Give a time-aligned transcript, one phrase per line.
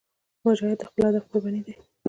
[0.45, 1.73] مجاهد د خپل هدف قرباني دی.